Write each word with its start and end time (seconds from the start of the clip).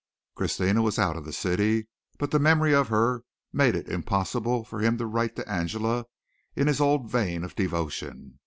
Christina 0.33 0.81
was 0.81 0.97
out 0.97 1.15
of 1.15 1.25
the 1.25 1.31
city, 1.31 1.87
but 2.17 2.31
the 2.31 2.39
memory 2.39 2.73
of 2.73 2.87
her 2.87 3.23
made 3.53 3.75
it 3.75 3.87
impossible 3.87 4.63
for 4.63 4.79
him 4.79 4.97
to 4.97 5.05
write 5.05 5.35
to 5.35 5.47
Angela 5.47 6.07
in 6.55 6.65
his 6.65 6.81
old 6.81 7.07
vein 7.11 7.43
of 7.43 7.53
devotion. 7.53 8.39